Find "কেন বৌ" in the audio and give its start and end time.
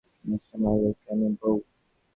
1.01-1.55